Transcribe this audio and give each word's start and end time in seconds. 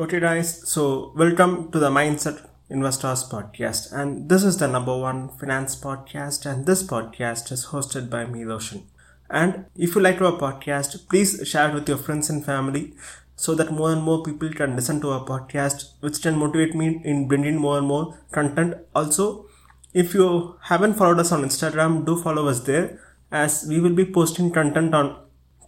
Okay, 0.00 0.18
guys, 0.18 0.66
so 0.66 1.12
welcome 1.14 1.70
to 1.72 1.78
the 1.78 1.90
Mindset 1.90 2.48
Investors 2.70 3.22
Podcast, 3.28 3.92
and 3.92 4.30
this 4.30 4.44
is 4.44 4.56
the 4.56 4.66
number 4.66 4.96
one 4.96 5.28
finance 5.28 5.76
podcast, 5.76 6.46
and 6.50 6.64
this 6.64 6.82
podcast 6.82 7.52
is 7.52 7.66
hosted 7.66 8.08
by 8.08 8.24
me, 8.24 8.44
Roshan. 8.44 8.84
And 9.28 9.66
if 9.76 9.94
you 9.94 10.00
like 10.00 10.22
our 10.22 10.32
podcast, 10.38 11.06
please 11.10 11.46
share 11.46 11.68
it 11.68 11.74
with 11.74 11.86
your 11.86 11.98
friends 11.98 12.30
and 12.30 12.42
family 12.42 12.94
so 13.36 13.54
that 13.56 13.72
more 13.72 13.92
and 13.92 14.02
more 14.02 14.22
people 14.22 14.48
can 14.48 14.74
listen 14.74 15.02
to 15.02 15.10
our 15.10 15.22
podcast, 15.26 15.90
which 16.00 16.22
can 16.22 16.38
motivate 16.38 16.74
me 16.74 17.02
in 17.04 17.28
bringing 17.28 17.56
more 17.56 17.76
and 17.76 17.86
more 17.86 18.18
content. 18.32 18.78
Also, 18.94 19.44
if 19.92 20.14
you 20.14 20.56
haven't 20.62 20.94
followed 20.94 21.20
us 21.20 21.30
on 21.30 21.42
Instagram, 21.42 22.06
do 22.06 22.16
follow 22.22 22.48
us 22.48 22.60
there 22.60 22.98
as 23.30 23.66
we 23.68 23.80
will 23.80 23.94
be 23.94 24.06
posting 24.06 24.50
content 24.50 24.94
on 24.94 25.18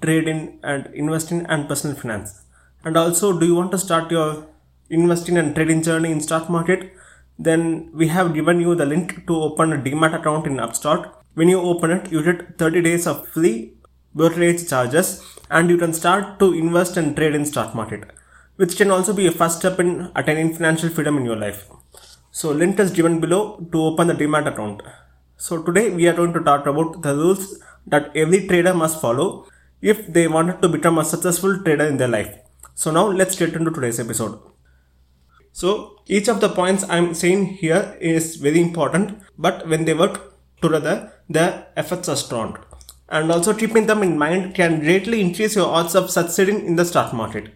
trading 0.01 0.59
and 0.63 0.87
investing 0.95 1.45
and 1.51 1.69
personal 1.69 1.95
finance. 1.95 2.42
And 2.85 2.97
also, 2.97 3.39
do 3.39 3.47
you 3.47 3.55
want 3.55 3.71
to 3.73 3.79
start 3.79 4.11
your 4.11 4.47
investing 4.91 5.37
and 5.39 5.55
trading 5.55 5.83
journey 5.83 6.11
in 6.11 6.21
stock 6.21 6.51
market? 6.51 6.93
Then 7.39 7.91
we 7.95 8.09
have 8.09 8.35
given 8.35 8.61
you 8.61 8.75
the 8.75 8.87
link 8.87 9.27
to 9.29 9.35
open 9.37 9.73
a 9.73 9.79
demat 9.79 10.15
account 10.19 10.47
in 10.47 10.57
Upstox. 10.57 11.13
When 11.35 11.49
you 11.49 11.61
open 11.61 11.93
it, 11.93 12.11
you 12.11 12.23
get 12.23 12.59
30 12.59 12.83
days 12.83 13.07
of 13.07 13.27
free 13.29 13.75
brokerage 14.15 14.69
charges 14.69 15.23
and 15.49 15.71
you 15.71 15.79
can 15.79 15.93
start 15.93 16.39
to 16.41 16.53
invest 16.53 16.97
and 16.97 17.15
trade 17.17 17.35
in 17.35 17.47
stock 17.47 17.75
market, 17.75 18.11
which 18.57 18.77
can 18.77 18.91
also 18.91 19.13
be 19.13 19.27
a 19.27 19.33
first 19.33 19.59
step 19.61 19.79
in 19.79 20.11
attaining 20.17 20.53
financial 20.53 20.89
freedom 20.89 21.17
in 21.17 21.25
your 21.25 21.37
life. 21.37 21.69
So 22.33 22.51
link 22.51 22.81
is 22.81 22.91
given 22.91 23.21
below 23.21 23.65
to 23.73 23.81
open 23.81 24.09
the 24.09 24.15
demat 24.15 24.47
account. 24.47 24.83
So 25.37 25.63
today 25.63 25.91
we 25.91 26.09
are 26.09 26.15
going 26.15 26.33
to 26.33 26.41
talk 26.41 26.67
about 26.67 27.03
the 27.03 27.15
rules 27.15 27.59
that 27.87 28.11
every 28.17 28.47
trader 28.47 28.75
must 28.75 29.01
follow 29.01 29.47
if 29.81 30.07
they 30.13 30.27
wanted 30.29 30.61
to 30.63 30.69
become 30.69 30.99
a 30.99 31.05
successful 31.05 31.63
trader 31.63 31.87
in 31.87 31.97
their 31.97 32.09
life. 32.09 32.39
So 32.75 32.91
now 32.91 33.07
let's 33.09 33.37
get 33.37 33.55
into 33.55 33.71
today's 33.71 34.01
episode. 34.01 34.41
So 35.53 36.01
each 36.07 36.29
of 36.29 36.41
the 36.41 36.49
points 36.49 36.85
I'm 36.89 37.15
saying 37.15 37.47
here 37.47 37.97
is 38.01 38.37
very 38.37 38.61
important, 38.61 39.23
but 39.39 39.69
when 39.69 39.85
they 39.85 39.95
work 39.95 40.35
together, 40.63 41.13
the 41.29 41.67
effects 41.77 42.09
are 42.09 42.17
strong. 42.17 42.59
And 43.09 43.31
also 43.31 43.53
keeping 43.53 43.87
them 43.87 44.03
in 44.03 44.17
mind 44.17 44.55
can 44.55 44.81
greatly 44.81 45.21
increase 45.21 45.55
your 45.55 45.69
odds 45.69 45.95
of 45.95 46.11
succeeding 46.11 46.67
in 46.67 46.77
the 46.77 46.85
stock 46.87 47.13
market. 47.13 47.53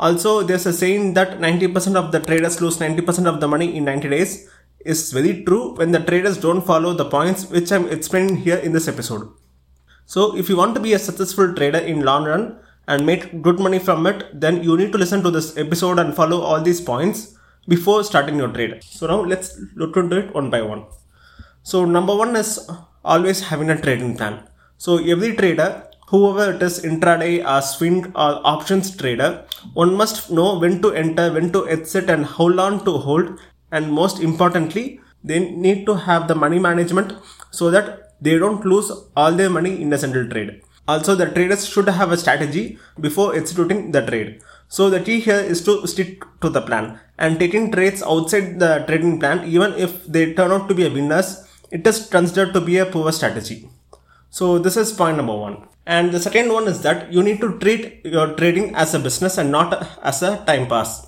Also, 0.00 0.42
there's 0.42 0.66
a 0.66 0.72
saying 0.72 1.14
that 1.14 1.38
90% 1.38 1.94
of 1.94 2.10
the 2.10 2.20
traders 2.20 2.60
lose 2.60 2.78
90% 2.78 3.26
of 3.26 3.40
the 3.40 3.46
money 3.46 3.76
in 3.76 3.84
90 3.84 4.08
days 4.08 4.48
is 4.80 5.12
very 5.12 5.44
true 5.44 5.74
when 5.76 5.92
the 5.92 6.00
traders 6.00 6.38
don't 6.38 6.62
follow 6.62 6.94
the 6.94 7.04
points 7.04 7.48
which 7.50 7.70
I'm 7.70 7.88
explaining 7.88 8.36
here 8.36 8.56
in 8.56 8.72
this 8.72 8.88
episode. 8.88 9.30
So 10.06 10.36
if 10.36 10.48
you 10.48 10.56
want 10.56 10.74
to 10.74 10.80
be 10.80 10.94
a 10.94 10.98
successful 10.98 11.54
trader 11.54 11.78
in 11.78 12.00
long 12.00 12.24
run, 12.24 12.58
and 12.86 13.06
make 13.06 13.42
good 13.42 13.58
money 13.58 13.78
from 13.78 14.06
it, 14.06 14.40
then 14.40 14.62
you 14.62 14.76
need 14.76 14.92
to 14.92 14.98
listen 14.98 15.22
to 15.22 15.30
this 15.30 15.56
episode 15.56 15.98
and 15.98 16.14
follow 16.14 16.40
all 16.40 16.60
these 16.60 16.80
points 16.80 17.36
before 17.68 18.04
starting 18.04 18.36
your 18.36 18.48
trade. 18.48 18.82
So 18.84 19.06
now 19.06 19.20
let's 19.22 19.58
look 19.74 19.96
into 19.96 20.18
it 20.18 20.34
one 20.34 20.50
by 20.50 20.62
one. 20.62 20.84
So 21.62 21.84
number 21.84 22.14
one 22.14 22.36
is 22.36 22.68
always 23.04 23.40
having 23.42 23.70
a 23.70 23.80
trading 23.80 24.16
plan. 24.16 24.46
So 24.76 24.98
every 24.98 25.34
trader, 25.34 25.88
whoever 26.08 26.52
it 26.54 26.62
is 26.62 26.82
intraday 26.82 27.44
or 27.46 27.62
swing 27.62 28.06
or 28.14 28.40
options 28.44 28.94
trader, 28.94 29.46
one 29.72 29.94
must 29.94 30.30
know 30.30 30.58
when 30.58 30.82
to 30.82 30.92
enter, 30.92 31.32
when 31.32 31.52
to 31.52 31.68
exit 31.68 32.10
and 32.10 32.26
how 32.26 32.46
long 32.46 32.84
to 32.84 32.98
hold. 32.98 33.38
And 33.72 33.90
most 33.92 34.20
importantly, 34.20 35.00
they 35.22 35.38
need 35.38 35.86
to 35.86 35.94
have 35.94 36.28
the 36.28 36.34
money 36.34 36.58
management 36.58 37.14
so 37.50 37.70
that 37.70 38.20
they 38.20 38.38
don't 38.38 38.64
lose 38.66 38.92
all 39.16 39.32
their 39.32 39.50
money 39.50 39.80
in 39.80 39.92
a 39.92 39.98
single 39.98 40.28
trade. 40.28 40.60
Also, 40.86 41.14
the 41.14 41.26
traders 41.26 41.66
should 41.66 41.88
have 41.88 42.12
a 42.12 42.16
strategy 42.16 42.78
before 43.00 43.34
executing 43.34 43.90
the 43.92 44.04
trade. 44.04 44.40
So 44.68 44.90
the 44.90 45.00
key 45.00 45.20
here 45.20 45.38
is 45.38 45.62
to 45.64 45.86
stick 45.86 46.24
to 46.40 46.48
the 46.50 46.60
plan 46.60 46.98
and 47.18 47.38
taking 47.38 47.70
trades 47.70 48.02
outside 48.02 48.58
the 48.58 48.84
trading 48.86 49.20
plan, 49.20 49.46
even 49.48 49.72
if 49.74 50.04
they 50.06 50.34
turn 50.34 50.52
out 50.52 50.68
to 50.68 50.74
be 50.74 50.86
a 50.86 50.90
winners, 50.90 51.46
it 51.70 51.86
is 51.86 52.08
considered 52.08 52.52
to 52.54 52.60
be 52.60 52.78
a 52.78 52.86
poor 52.86 53.12
strategy. 53.12 53.68
So 54.30 54.58
this 54.58 54.76
is 54.76 54.92
point 54.92 55.16
number 55.16 55.36
one. 55.36 55.68
And 55.86 56.12
the 56.12 56.20
second 56.20 56.52
one 56.52 56.66
is 56.66 56.82
that 56.82 57.12
you 57.12 57.22
need 57.22 57.40
to 57.40 57.58
treat 57.58 58.04
your 58.04 58.34
trading 58.34 58.74
as 58.74 58.94
a 58.94 58.98
business 58.98 59.38
and 59.38 59.50
not 59.50 59.86
as 60.02 60.22
a 60.22 60.44
time 60.44 60.66
pass. 60.66 61.06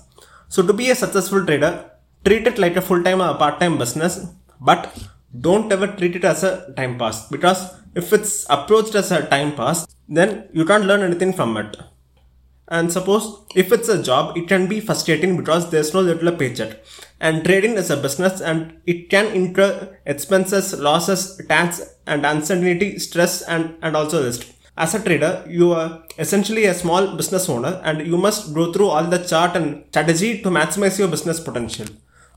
So 0.49 0.65
to 0.65 0.73
be 0.73 0.89
a 0.89 0.95
successful 0.95 1.45
trader, 1.45 1.91
treat 2.23 2.47
it 2.47 2.57
like 2.57 2.77
a 2.77 2.81
full-time 2.81 3.21
or 3.21 3.29
a 3.29 3.35
part-time 3.35 3.77
business, 3.77 4.27
but 4.61 4.93
don't 5.41 5.71
ever 5.71 5.87
treat 5.87 6.15
it 6.15 6.23
as 6.23 6.43
a 6.43 6.73
time 6.75 6.97
pass 6.97 7.27
because 7.29 7.75
if 8.01 8.13
it's 8.13 8.45
approached 8.49 8.95
as 8.95 9.11
a 9.11 9.25
time 9.33 9.51
pass, 9.59 9.87
then 10.07 10.29
you 10.53 10.65
can't 10.65 10.85
learn 10.85 11.01
anything 11.01 11.33
from 11.33 11.57
it. 11.57 11.75
And 12.69 12.91
suppose 12.91 13.25
if 13.55 13.71
it's 13.71 13.89
a 13.89 14.03
job, 14.03 14.37
it 14.37 14.47
can 14.47 14.67
be 14.67 14.79
frustrating 14.81 15.37
because 15.37 15.69
there's 15.71 15.93
no 15.93 16.01
little 16.01 16.31
paycheck. 16.35 16.83
And 17.19 17.45
trading 17.45 17.73
is 17.81 17.89
a 17.89 17.97
business 17.97 18.41
and 18.41 18.79
it 18.85 19.09
can 19.09 19.27
incur 19.27 19.97
expenses, 20.05 20.77
losses, 20.77 21.41
tax 21.47 21.81
and 22.05 22.25
uncertainty, 22.25 22.99
stress 22.99 23.41
and, 23.41 23.75
and 23.81 23.95
also 23.95 24.23
risk. 24.23 24.45
As 24.77 24.93
a 24.93 24.99
trader, 24.99 25.43
you 25.49 25.71
are 25.71 26.03
essentially 26.19 26.65
a 26.65 26.73
small 26.73 27.15
business 27.15 27.49
owner 27.49 27.81
and 27.83 28.05
you 28.05 28.17
must 28.17 28.53
go 28.53 28.71
through 28.71 28.89
all 28.89 29.05
the 29.05 29.23
chart 29.31 29.55
and 29.55 29.85
strategy 29.89 30.41
to 30.43 30.49
maximize 30.49 30.99
your 30.99 31.07
business 31.07 31.39
potential. 31.39 31.87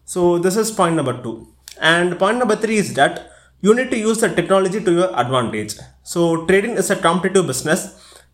So 0.07 0.39
this 0.39 0.57
is 0.57 0.71
point 0.71 0.95
number 0.95 1.21
two. 1.23 1.49
And 1.81 2.19
point 2.19 2.39
number 2.39 2.57
three 2.57 2.79
is 2.79 2.95
that 2.95 3.31
you 3.61 3.75
need 3.75 3.91
to 3.91 3.99
use 3.99 4.19
the 4.21 4.29
technology 4.29 4.83
to 4.83 4.93
your 4.93 5.21
advantage. 5.21 5.75
So 6.03 6.47
trading 6.47 6.73
is 6.73 6.91
a 6.91 6.97
competitive 6.97 7.47
business 7.47 7.81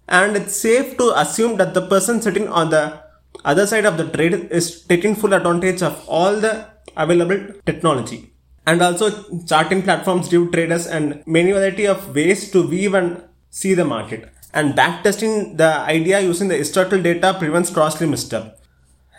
and 0.08 0.36
it's 0.36 0.54
safe 0.54 0.96
to 0.98 1.18
assume 1.20 1.56
that 1.56 1.74
the 1.74 1.86
person 1.86 2.22
sitting 2.22 2.48
on 2.48 2.70
the 2.70 3.00
other 3.44 3.66
side 3.66 3.84
of 3.84 3.96
the 3.96 4.08
trade 4.08 4.34
is 4.50 4.82
taking 4.82 5.14
full 5.14 5.34
advantage 5.34 5.82
of 5.82 6.04
all 6.08 6.36
the 6.36 6.66
available 6.96 7.54
technology. 7.64 8.32
And 8.66 8.82
also 8.82 9.10
charting 9.46 9.82
platforms 9.82 10.28
give 10.28 10.50
traders 10.52 10.86
and 10.86 11.22
many 11.26 11.52
variety 11.52 11.86
of 11.86 12.14
ways 12.14 12.50
to 12.52 12.66
weave 12.66 12.94
and 12.94 13.22
see 13.50 13.74
the 13.74 13.84
market. 13.84 14.32
And 14.52 14.74
backtesting 14.74 15.56
the 15.56 15.78
idea 15.80 16.20
using 16.20 16.48
the 16.48 16.56
historical 16.56 17.00
data 17.00 17.34
prevents 17.38 17.70
costly 17.70 18.06
misstep. 18.06 18.58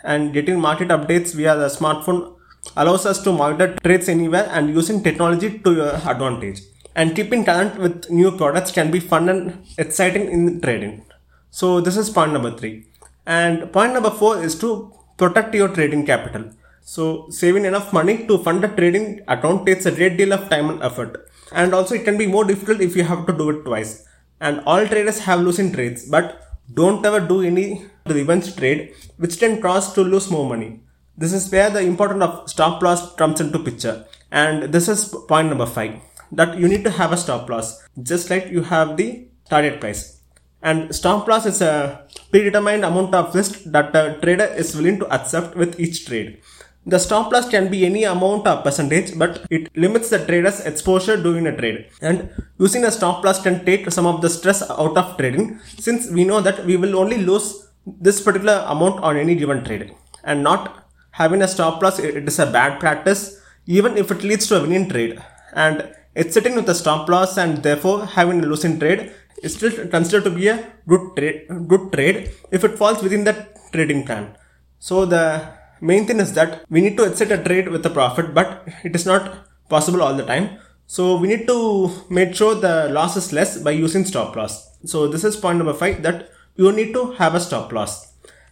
And 0.04 0.32
getting 0.32 0.60
market 0.60 0.88
updates 0.88 1.34
via 1.34 1.56
the 1.56 1.68
smartphone 1.68 2.37
allows 2.76 3.06
us 3.06 3.22
to 3.22 3.32
monitor 3.32 3.76
trades 3.84 4.08
anywhere 4.08 4.48
and 4.50 4.70
using 4.70 5.02
technology 5.02 5.58
to 5.58 5.74
your 5.74 5.94
advantage. 5.94 6.60
And 6.94 7.14
keeping 7.14 7.44
current 7.44 7.78
with 7.78 8.10
new 8.10 8.30
products 8.36 8.72
can 8.72 8.90
be 8.90 9.00
fun 9.00 9.28
and 9.28 9.64
exciting 9.78 10.30
in 10.30 10.60
trading. 10.60 11.04
So 11.50 11.80
this 11.80 11.96
is 11.96 12.10
point 12.10 12.32
number 12.32 12.50
three. 12.56 12.86
And 13.26 13.72
point 13.72 13.92
number 13.92 14.10
four 14.10 14.42
is 14.42 14.58
to 14.60 14.92
protect 15.16 15.54
your 15.54 15.68
trading 15.68 16.04
capital. 16.06 16.50
So 16.82 17.28
saving 17.30 17.64
enough 17.66 17.92
money 17.92 18.26
to 18.26 18.38
fund 18.38 18.64
a 18.64 18.68
trading 18.68 19.22
account 19.28 19.66
takes 19.66 19.86
a 19.86 19.92
great 19.92 20.16
deal 20.16 20.32
of 20.32 20.48
time 20.48 20.70
and 20.70 20.82
effort. 20.82 21.28
And 21.52 21.74
also 21.74 21.94
it 21.94 22.04
can 22.04 22.16
be 22.16 22.26
more 22.26 22.44
difficult 22.44 22.80
if 22.80 22.96
you 22.96 23.04
have 23.04 23.26
to 23.26 23.32
do 23.32 23.50
it 23.50 23.64
twice. 23.64 24.04
And 24.40 24.60
all 24.66 24.86
traders 24.86 25.18
have 25.20 25.40
losing 25.40 25.72
trades, 25.72 26.08
but 26.08 26.42
don't 26.72 27.04
ever 27.04 27.20
do 27.20 27.42
any 27.42 27.86
revenge 28.06 28.54
trade 28.56 28.94
which 29.16 29.38
can 29.38 29.60
cause 29.60 29.92
to 29.94 30.02
lose 30.02 30.30
more 30.30 30.48
money. 30.48 30.80
This 31.22 31.32
is 31.32 31.50
where 31.50 31.68
the 31.68 31.80
importance 31.80 32.22
of 32.22 32.48
stop 32.48 32.80
loss 32.80 33.00
comes 33.16 33.40
into 33.40 33.58
picture. 33.58 34.06
And 34.30 34.72
this 34.74 34.86
is 34.88 35.00
point 35.30 35.48
number 35.48 35.66
five 35.66 35.94
that 36.30 36.56
you 36.56 36.68
need 36.68 36.84
to 36.84 36.92
have 36.98 37.10
a 37.12 37.16
stop 37.16 37.50
loss 37.50 37.82
just 38.10 38.30
like 38.30 38.46
you 38.56 38.62
have 38.62 38.96
the 38.96 39.26
target 39.50 39.80
price. 39.80 40.20
And 40.62 40.94
stop 40.94 41.26
loss 41.26 41.44
is 41.44 41.60
a 41.60 42.06
predetermined 42.30 42.84
amount 42.84 43.16
of 43.16 43.34
risk 43.34 43.64
that 43.64 43.92
the 43.92 44.18
trader 44.22 44.44
is 44.44 44.76
willing 44.76 45.00
to 45.00 45.12
accept 45.12 45.56
with 45.56 45.80
each 45.80 46.06
trade. 46.06 46.40
The 46.86 47.00
stop 47.00 47.32
loss 47.32 47.48
can 47.48 47.68
be 47.68 47.84
any 47.84 48.04
amount 48.04 48.46
or 48.46 48.62
percentage, 48.62 49.18
but 49.18 49.44
it 49.50 49.76
limits 49.76 50.10
the 50.10 50.24
trader's 50.24 50.60
exposure 50.60 51.16
during 51.20 51.48
a 51.48 51.56
trade. 51.56 51.88
And 52.00 52.30
using 52.58 52.84
a 52.84 52.92
stop 52.92 53.24
loss 53.24 53.42
can 53.42 53.64
take 53.64 53.90
some 53.90 54.06
of 54.06 54.22
the 54.22 54.30
stress 54.30 54.62
out 54.70 54.96
of 54.96 55.16
trading 55.16 55.58
since 55.78 56.08
we 56.10 56.22
know 56.24 56.40
that 56.40 56.64
we 56.64 56.76
will 56.76 56.96
only 56.96 57.18
lose 57.18 57.68
this 58.00 58.20
particular 58.20 58.64
amount 58.68 59.02
on 59.02 59.16
any 59.16 59.34
given 59.34 59.64
trade 59.64 59.94
and 60.24 60.42
not 60.42 60.87
having 61.20 61.42
a 61.46 61.48
stop 61.54 61.82
loss 61.82 61.98
it 61.98 62.26
is 62.32 62.38
a 62.44 62.50
bad 62.56 62.72
practice 62.82 63.22
even 63.76 63.92
if 64.02 64.10
it 64.14 64.22
leads 64.28 64.46
to 64.48 64.56
a 64.58 64.62
winning 64.64 64.88
trade. 64.92 65.14
And 65.64 65.76
it's 66.14 66.34
sitting 66.36 66.54
with 66.58 66.68
a 66.74 66.76
stop 66.82 67.08
loss 67.12 67.36
and 67.42 67.62
therefore 67.66 67.98
having 68.18 68.38
a 68.42 68.46
losing 68.50 68.78
trade 68.82 69.12
is 69.42 69.54
still 69.56 69.72
considered 69.94 70.24
to 70.28 70.32
be 70.38 70.48
a 70.54 70.56
good 70.92 71.04
trade 71.16 71.38
good 71.72 71.84
trade 71.94 72.16
if 72.56 72.64
it 72.68 72.76
falls 72.80 73.02
within 73.04 73.24
the 73.28 73.34
trading 73.72 74.02
plan. 74.06 74.24
So 74.88 75.04
the 75.14 75.24
main 75.90 76.06
thing 76.08 76.20
is 76.24 76.32
that 76.38 76.64
we 76.74 76.80
need 76.80 76.96
to 76.98 77.04
exit 77.10 77.30
a 77.36 77.42
trade 77.48 77.68
with 77.74 77.84
a 77.90 77.94
profit 77.98 78.34
but 78.38 78.48
it 78.88 78.94
is 78.98 79.06
not 79.12 79.22
possible 79.74 80.02
all 80.02 80.16
the 80.20 80.28
time. 80.32 80.46
So 80.86 81.16
we 81.20 81.28
need 81.28 81.46
to 81.52 81.58
make 82.18 82.34
sure 82.34 82.54
the 82.54 82.76
loss 82.98 83.16
is 83.20 83.32
less 83.38 83.58
by 83.66 83.72
using 83.72 84.04
stop 84.04 84.34
loss. 84.34 84.54
So 84.92 85.06
this 85.06 85.24
is 85.24 85.36
point 85.36 85.58
number 85.58 85.74
5 85.74 86.02
that 86.02 86.30
you 86.56 86.72
need 86.72 86.92
to 86.94 87.12
have 87.20 87.34
a 87.34 87.40
stop 87.40 87.72
loss 87.72 87.92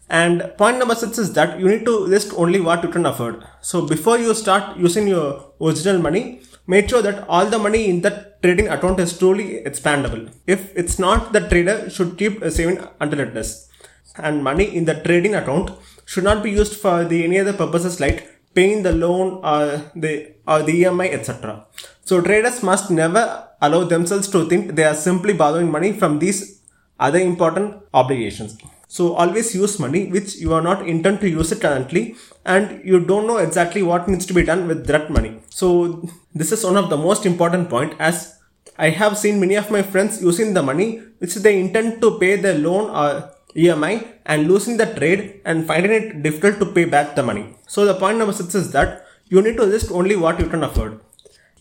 and 0.09 0.53
point 0.57 0.79
number 0.79 0.95
six 0.95 1.19
is 1.19 1.33
that 1.33 1.59
you 1.59 1.69
need 1.69 1.85
to 1.85 1.99
list 1.99 2.33
only 2.37 2.61
what 2.61 2.83
you 2.85 2.91
can 2.91 3.07
afford. 3.07 3.45
So 3.61 3.87
before 3.87 4.19
you 4.19 4.35
start 4.35 4.77
using 4.77 5.09
your 5.09 5.53
original 5.61 6.01
money, 6.01 6.43
make 6.67 6.89
sure 6.89 7.03
that 7.03 7.27
all 7.29 7.47
the 7.47 7.59
money 7.59 7.89
in 7.89 8.03
that 8.03 8.41
trading 8.43 8.69
account 8.69 9.01
is 9.01 9.19
truly 9.19 9.63
expandable. 9.65 10.31
If 10.47 10.77
it's 10.77 10.99
not, 10.99 11.33
the 11.33 11.41
trader 11.41 11.91
should 11.91 12.17
keep 12.17 12.45
saving 12.51 12.87
until 13.01 13.21
it 13.21 13.37
is. 13.37 13.69
And 14.17 14.45
money 14.45 14.77
in 14.77 14.85
the 14.85 14.95
trading 14.95 15.35
account 15.35 15.73
should 16.05 16.25
not 16.25 16.43
be 16.43 16.51
used 16.51 16.77
for 16.77 17.05
the 17.05 17.25
any 17.25 17.41
other 17.41 17.53
purposes 17.53 17.99
like 17.99 18.19
paying 18.55 18.83
the 18.85 18.93
loan 18.93 19.41
or 19.45 19.83
the 19.95 20.13
or 20.47 20.63
the 20.63 20.85
EMI 20.85 21.13
etc. 21.13 21.67
So 22.05 22.21
traders 22.21 22.63
must 22.63 22.91
never 22.91 23.49
allow 23.61 23.83
themselves 23.85 24.29
to 24.29 24.49
think 24.49 24.77
they 24.77 24.85
are 24.85 24.95
simply 24.95 25.35
borrowing 25.35 25.71
money 25.71 25.93
from 25.93 26.21
these 26.21 26.63
other 26.99 27.19
important 27.19 27.83
obligations. 27.93 28.57
So 28.89 29.15
always 29.15 29.55
use 29.55 29.79
money 29.79 30.07
which 30.07 30.37
you 30.37 30.53
are 30.55 30.63
not 30.63 30.87
intend 30.89 31.21
to 31.21 31.29
use 31.29 31.51
it 31.53 31.61
currently 31.61 32.17
and 32.45 32.85
you 32.85 33.01
don't 33.01 33.27
know 33.27 33.39
exactly 33.39 33.83
what 33.83 34.09
needs 34.09 34.27
to 34.27 34.35
be 34.35 34.45
done 34.45 34.69
with 34.69 34.87
that 34.87 35.11
money. 35.11 35.41
So 35.51 36.09
this 36.35 36.53
is 36.53 36.65
one 36.65 36.77
of 36.77 36.89
the 36.91 36.97
most 36.97 37.27
important 37.27 37.69
point 37.69 37.95
as 37.99 38.39
I 38.79 38.91
have 38.91 39.19
seen 39.19 39.41
many 39.41 39.57
of 39.57 39.71
my 39.71 39.83
friends 39.83 40.23
using 40.23 40.55
the 40.55 40.63
money 40.63 41.03
which 41.19 41.35
they 41.35 41.59
intend 41.59 42.01
to 42.03 42.19
pay 42.19 42.37
the 42.37 42.55
loan 42.59 42.91
or 42.91 43.33
EMI 43.55 44.07
and 44.27 44.49
losing 44.49 44.77
the 44.77 44.87
trade 44.87 45.41
and 45.45 45.67
finding 45.67 45.93
it 45.93 46.23
difficult 46.23 46.59
to 46.61 46.67
pay 46.67 46.85
back 46.85 47.17
the 47.17 47.23
money. 47.23 47.57
So 47.67 47.85
the 47.87 47.95
point 47.95 48.19
number 48.19 48.35
six 48.35 48.55
is 48.55 48.71
that 48.73 49.07
you 49.29 49.43
need 49.43 49.57
to 49.57 49.65
list 49.65 49.91
only 49.91 50.15
what 50.15 50.39
you 50.39 50.47
can 50.47 50.63
afford. 50.63 51.01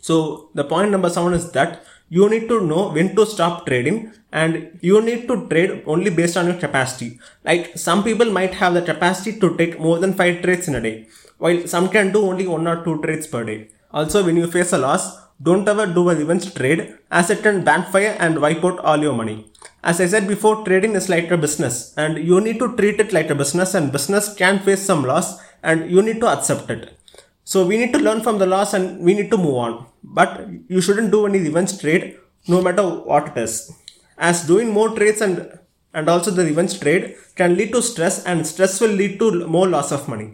So 0.01 0.49
the 0.53 0.65
point 0.65 0.91
number 0.91 1.09
seven 1.09 1.33
is 1.33 1.51
that 1.53 1.83
you 2.09 2.29
need 2.29 2.47
to 2.47 2.61
know 2.61 2.89
when 2.89 3.15
to 3.15 3.25
stop 3.25 3.65
trading 3.65 4.13
and 4.31 4.77
you 4.81 5.01
need 5.01 5.27
to 5.27 5.47
trade 5.47 5.83
only 5.85 6.11
based 6.11 6.37
on 6.37 6.47
your 6.47 6.59
capacity. 6.65 7.19
Like 7.43 7.77
some 7.77 8.03
people 8.03 8.31
might 8.31 8.53
have 8.53 8.73
the 8.73 8.81
capacity 8.81 9.39
to 9.39 9.55
take 9.57 9.79
more 9.79 9.99
than 9.99 10.13
five 10.13 10.41
trades 10.41 10.67
in 10.67 10.75
a 10.75 10.81
day, 10.81 11.07
while 11.37 11.65
some 11.67 11.89
can 11.89 12.11
do 12.11 12.25
only 12.25 12.47
one 12.47 12.67
or 12.67 12.83
two 12.83 13.01
trades 13.01 13.27
per 13.27 13.43
day. 13.43 13.69
Also, 13.91 14.23
when 14.23 14.35
you 14.35 14.47
face 14.51 14.73
a 14.73 14.77
loss, 14.77 15.17
don't 15.41 15.67
ever 15.67 15.85
do 15.85 16.09
a 16.09 16.15
revenge 16.15 16.53
trade 16.53 16.97
as 17.11 17.29
it 17.29 17.41
can 17.43 17.63
backfire 17.63 18.15
and 18.19 18.41
wipe 18.41 18.63
out 18.63 18.79
all 18.79 18.97
your 18.97 19.13
money. 19.13 19.51
As 19.83 19.99
I 19.99 20.07
said 20.07 20.27
before, 20.27 20.63
trading 20.63 20.95
is 20.95 21.09
like 21.09 21.29
a 21.31 21.37
business 21.37 21.93
and 21.97 22.17
you 22.17 22.39
need 22.41 22.59
to 22.59 22.75
treat 22.75 22.99
it 22.99 23.13
like 23.13 23.29
a 23.29 23.35
business 23.35 23.73
and 23.73 23.91
business 23.91 24.33
can 24.33 24.59
face 24.59 24.81
some 24.81 25.03
loss 25.03 25.39
and 25.61 25.89
you 25.91 26.01
need 26.01 26.19
to 26.21 26.27
accept 26.27 26.69
it. 26.69 26.97
So 27.43 27.65
we 27.65 27.77
need 27.77 27.93
to 27.93 27.99
learn 27.99 28.21
from 28.21 28.37
the 28.39 28.45
loss 28.45 28.73
and 28.73 28.99
we 29.01 29.13
need 29.13 29.29
to 29.31 29.37
move 29.37 29.55
on. 29.55 29.85
But 30.13 30.47
you 30.67 30.81
shouldn't 30.81 31.11
do 31.11 31.25
any 31.25 31.39
revenge 31.39 31.79
trade 31.79 32.17
no 32.47 32.61
matter 32.61 32.83
what 32.83 33.29
it 33.29 33.37
is. 33.37 33.71
As 34.17 34.45
doing 34.47 34.69
more 34.71 34.89
trades 34.95 35.21
and 35.21 35.59
and 35.93 36.09
also 36.09 36.29
the 36.29 36.43
revenge 36.43 36.79
trade 36.79 37.15
can 37.35 37.55
lead 37.57 37.71
to 37.73 37.81
stress 37.81 38.23
and 38.25 38.45
stress 38.45 38.79
will 38.81 38.95
lead 39.01 39.17
to 39.19 39.47
more 39.47 39.67
loss 39.67 39.91
of 39.91 40.07
money. 40.09 40.27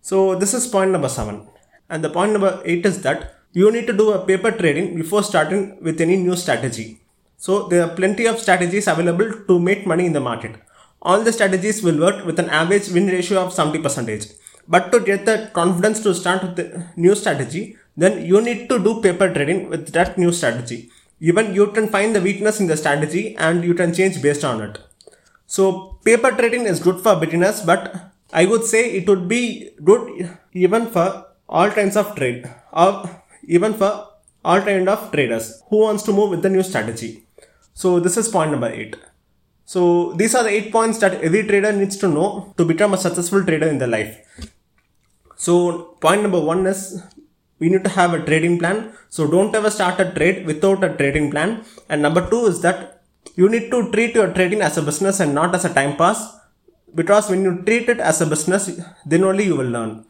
So 0.00 0.36
this 0.36 0.54
is 0.54 0.66
point 0.66 0.92
number 0.92 1.08
7. 1.08 1.46
And 1.90 2.04
the 2.04 2.10
point 2.10 2.32
number 2.32 2.62
8 2.64 2.86
is 2.86 3.02
that 3.02 3.34
you 3.52 3.70
need 3.72 3.86
to 3.88 3.92
do 3.92 4.12
a 4.12 4.24
paper 4.24 4.50
trading 4.50 4.96
before 4.96 5.22
starting 5.22 5.82
with 5.82 6.00
any 6.00 6.16
new 6.16 6.36
strategy. 6.36 7.00
So 7.36 7.68
there 7.68 7.82
are 7.84 7.94
plenty 7.94 8.26
of 8.26 8.38
strategies 8.38 8.86
available 8.86 9.30
to 9.48 9.58
make 9.58 9.86
money 9.86 10.06
in 10.06 10.12
the 10.12 10.20
market. 10.20 10.54
All 11.02 11.20
the 11.22 11.32
strategies 11.32 11.82
will 11.82 11.98
work 11.98 12.24
with 12.24 12.38
an 12.38 12.48
average 12.48 12.88
win 12.88 13.08
ratio 13.08 13.40
of 13.44 13.52
70%. 13.52 14.34
But 14.66 14.90
to 14.92 15.00
get 15.00 15.26
the 15.26 15.50
confidence 15.52 16.00
to 16.04 16.14
start 16.14 16.42
with 16.42 16.56
the 16.56 16.86
new 16.96 17.14
strategy, 17.14 17.76
then 17.96 18.24
you 18.24 18.40
need 18.40 18.68
to 18.68 18.78
do 18.78 19.00
paper 19.00 19.32
trading 19.32 19.68
with 19.68 19.92
that 19.92 20.18
new 20.18 20.32
strategy. 20.32 20.90
Even 21.20 21.54
you 21.54 21.68
can 21.68 21.88
find 21.88 22.14
the 22.14 22.20
weakness 22.20 22.60
in 22.60 22.66
the 22.66 22.76
strategy 22.76 23.36
and 23.36 23.64
you 23.64 23.74
can 23.74 23.94
change 23.94 24.20
based 24.20 24.44
on 24.44 24.60
it. 24.60 24.78
So 25.46 25.98
paper 26.04 26.30
trading 26.32 26.66
is 26.66 26.80
good 26.80 27.00
for 27.00 27.16
beginners, 27.16 27.62
but 27.62 28.12
I 28.32 28.46
would 28.46 28.64
say 28.64 28.90
it 28.92 29.08
would 29.08 29.28
be 29.28 29.70
good 29.82 30.38
even 30.52 30.86
for 30.86 31.26
all 31.48 31.70
kinds 31.70 31.96
of 31.96 32.14
trade 32.16 32.52
or 32.72 33.08
even 33.46 33.74
for 33.74 34.08
all 34.44 34.60
kind 34.60 34.88
of 34.88 35.10
traders 35.12 35.62
who 35.68 35.78
wants 35.78 36.02
to 36.04 36.12
move 36.12 36.30
with 36.30 36.42
the 36.42 36.50
new 36.50 36.62
strategy. 36.62 37.26
So 37.74 38.00
this 38.00 38.16
is 38.16 38.28
point 38.28 38.50
number 38.50 38.68
eight. 38.68 38.96
So 39.64 40.12
these 40.12 40.34
are 40.34 40.42
the 40.42 40.50
eight 40.50 40.70
points 40.72 40.98
that 40.98 41.22
every 41.22 41.44
trader 41.44 41.72
needs 41.72 41.96
to 41.98 42.08
know 42.08 42.52
to 42.58 42.64
become 42.64 42.92
a 42.92 42.98
successful 42.98 43.44
trader 43.44 43.66
in 43.66 43.78
their 43.78 43.88
life. 43.88 44.18
So 45.36 45.96
point 46.00 46.22
number 46.22 46.40
one 46.40 46.66
is 46.66 47.02
we 47.58 47.68
need 47.68 47.84
to 47.84 47.90
have 47.90 48.14
a 48.14 48.24
trading 48.24 48.58
plan. 48.58 48.92
So 49.08 49.26
don't 49.26 49.54
ever 49.54 49.70
start 49.70 50.00
a 50.00 50.10
trade 50.12 50.46
without 50.46 50.82
a 50.82 50.94
trading 51.00 51.30
plan. 51.30 51.64
And 51.88 52.02
number 52.02 52.28
two 52.28 52.46
is 52.46 52.60
that 52.62 53.02
you 53.36 53.48
need 53.48 53.70
to 53.70 53.90
treat 53.92 54.14
your 54.14 54.32
trading 54.32 54.62
as 54.62 54.76
a 54.76 54.82
business 54.82 55.20
and 55.20 55.34
not 55.34 55.54
as 55.54 55.64
a 55.64 55.72
time 55.72 55.96
pass. 55.96 56.36
Because 56.94 57.28
when 57.28 57.42
you 57.42 57.62
treat 57.62 57.88
it 57.88 57.98
as 57.98 58.20
a 58.20 58.26
business, 58.26 58.80
then 59.04 59.24
only 59.24 59.44
you 59.44 59.56
will 59.56 59.72
learn. 59.76 60.04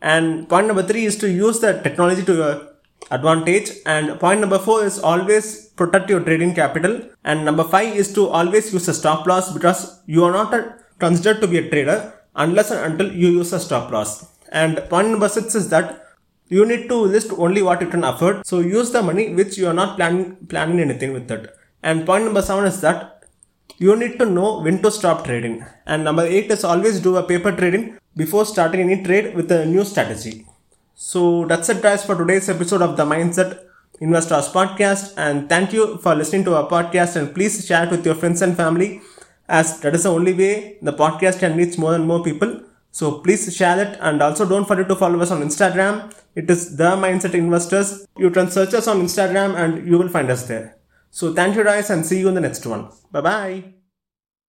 And 0.00 0.48
point 0.48 0.66
number 0.66 0.82
three 0.82 1.04
is 1.04 1.16
to 1.18 1.30
use 1.30 1.60
the 1.60 1.74
technology 1.82 2.24
to 2.24 2.34
your 2.34 2.68
advantage. 3.10 3.70
And 3.84 4.18
point 4.18 4.40
number 4.40 4.58
four 4.58 4.84
is 4.84 4.98
always 4.98 5.66
protect 5.80 6.08
your 6.08 6.20
trading 6.20 6.54
capital. 6.54 7.02
And 7.24 7.44
number 7.44 7.64
five 7.64 7.94
is 7.94 8.12
to 8.14 8.28
always 8.28 8.72
use 8.72 8.88
a 8.88 8.94
stop 8.94 9.26
loss 9.26 9.52
because 9.52 10.00
you 10.06 10.24
are 10.24 10.32
not 10.32 10.54
a, 10.54 10.76
considered 10.98 11.40
to 11.42 11.48
be 11.48 11.58
a 11.58 11.68
trader 11.68 12.14
unless 12.34 12.70
and 12.70 12.92
until 12.92 13.12
you 13.12 13.28
use 13.28 13.52
a 13.52 13.60
stop 13.60 13.90
loss. 13.90 14.26
And 14.50 14.78
point 14.88 15.08
number 15.08 15.28
six 15.28 15.54
is 15.54 15.68
that 15.70 16.06
you 16.56 16.66
need 16.70 16.88
to 16.90 16.96
list 17.14 17.30
only 17.44 17.62
what 17.62 17.80
you 17.80 17.88
can 17.94 18.04
afford. 18.04 18.46
So 18.50 18.58
use 18.60 18.90
the 18.90 19.02
money 19.02 19.32
which 19.38 19.56
you 19.58 19.66
are 19.70 19.78
not 19.82 19.96
planning 19.96 20.36
planning 20.52 20.80
anything 20.86 21.12
with 21.16 21.30
it. 21.36 21.42
And 21.82 22.04
point 22.08 22.24
number 22.24 22.42
seven 22.42 22.66
is 22.72 22.80
that 22.86 23.24
you 23.78 23.94
need 23.96 24.18
to 24.20 24.26
know 24.26 24.48
when 24.64 24.82
to 24.82 24.90
stop 24.90 25.24
trading. 25.24 25.64
And 25.86 26.04
number 26.04 26.24
eight 26.36 26.50
is 26.50 26.64
always 26.64 27.00
do 27.00 27.16
a 27.16 27.22
paper 27.22 27.52
trading 27.60 27.84
before 28.16 28.44
starting 28.44 28.80
any 28.80 29.02
trade 29.02 29.34
with 29.34 29.50
a 29.52 29.64
new 29.64 29.84
strategy. 29.84 30.34
So 30.94 31.46
that's 31.46 31.68
it 31.70 31.80
guys 31.80 32.04
for 32.04 32.16
today's 32.16 32.48
episode 32.50 32.82
of 32.82 32.96
the 32.98 33.06
Mindset 33.06 33.52
Investors 34.00 34.48
Podcast. 34.48 35.14
And 35.16 35.48
thank 35.48 35.72
you 35.72 35.96
for 35.98 36.14
listening 36.14 36.44
to 36.44 36.56
our 36.56 36.68
podcast 36.68 37.16
and 37.16 37.34
please 37.34 37.64
share 37.66 37.84
it 37.84 37.90
with 37.90 38.04
your 38.04 38.16
friends 38.16 38.42
and 38.42 38.56
family 38.56 39.00
as 39.48 39.80
that 39.80 39.94
is 39.94 40.02
the 40.02 40.12
only 40.18 40.32
way 40.32 40.78
the 40.82 40.92
podcast 40.92 41.38
can 41.38 41.56
reach 41.56 41.78
more 41.78 41.94
and 41.94 42.06
more 42.06 42.22
people. 42.22 42.60
So 42.90 43.20
please 43.20 43.54
share 43.54 43.80
it 43.80 43.98
and 44.00 44.20
also 44.20 44.48
don't 44.48 44.66
forget 44.66 44.88
to 44.88 44.96
follow 44.96 45.20
us 45.20 45.30
on 45.30 45.42
Instagram. 45.42 46.12
It 46.34 46.50
is 46.50 46.76
the 46.76 46.96
Mindset 46.96 47.34
Investors. 47.34 48.06
You 48.16 48.30
can 48.30 48.50
search 48.50 48.74
us 48.74 48.88
on 48.88 49.00
Instagram 49.00 49.54
and 49.56 49.86
you 49.88 49.98
will 49.98 50.08
find 50.08 50.30
us 50.30 50.46
there. 50.46 50.76
So 51.10 51.34
thank 51.34 51.56
you 51.56 51.64
guys 51.64 51.90
and 51.90 52.04
see 52.04 52.20
you 52.20 52.28
in 52.28 52.34
the 52.34 52.40
next 52.40 52.66
one. 52.66 52.90
Bye 53.10 53.20
bye. 53.20 53.79